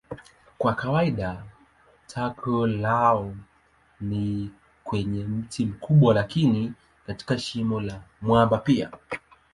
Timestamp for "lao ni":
2.67-4.51